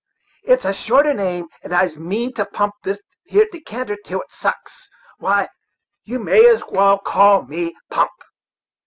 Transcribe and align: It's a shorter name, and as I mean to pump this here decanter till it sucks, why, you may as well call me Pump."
It's 0.45 0.65
a 0.65 0.73
shorter 0.73 1.13
name, 1.13 1.45
and 1.63 1.71
as 1.71 1.95
I 1.95 1.99
mean 1.99 2.33
to 2.33 2.43
pump 2.47 2.73
this 2.81 2.99
here 3.25 3.45
decanter 3.51 3.95
till 4.03 4.21
it 4.21 4.31
sucks, 4.31 4.89
why, 5.19 5.47
you 6.05 6.17
may 6.17 6.43
as 6.47 6.63
well 6.71 6.97
call 6.97 7.43
me 7.43 7.75
Pump." 7.91 8.09